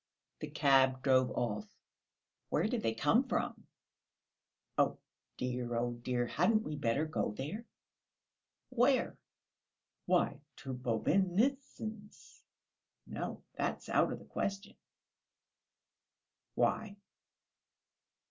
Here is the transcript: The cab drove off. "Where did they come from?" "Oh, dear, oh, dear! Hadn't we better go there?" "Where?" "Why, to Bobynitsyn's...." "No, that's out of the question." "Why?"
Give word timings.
The 0.39 0.47
cab 0.49 1.03
drove 1.03 1.29
off. 1.37 1.69
"Where 2.49 2.65
did 2.67 2.81
they 2.81 2.95
come 2.95 3.21
from?" 3.23 3.67
"Oh, 4.75 4.97
dear, 5.37 5.75
oh, 5.75 5.91
dear! 5.93 6.25
Hadn't 6.25 6.63
we 6.63 6.75
better 6.75 7.05
go 7.05 7.33
there?" 7.33 7.65
"Where?" 8.69 9.15
"Why, 10.07 10.41
to 10.55 10.73
Bobynitsyn's...." 10.73 12.41
"No, 13.05 13.43
that's 13.53 13.89
out 13.89 14.11
of 14.11 14.17
the 14.17 14.25
question." 14.25 14.75
"Why?" 16.55 16.97